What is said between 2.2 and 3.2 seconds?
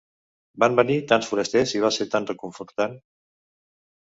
reconfortant.